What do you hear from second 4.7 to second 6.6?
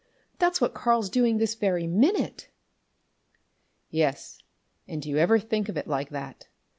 and do you ever think of it like that?